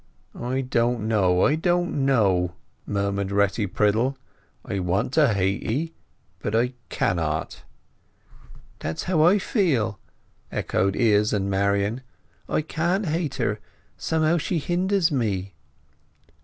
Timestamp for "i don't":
0.41-1.07